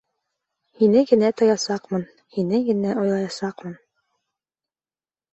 Һине 0.83 1.01
генә 1.09 1.27
тоясаҡмын, 1.41 2.05
һине 2.37 2.61
генә 2.69 2.95
уйлаясаҡмын. 3.01 3.77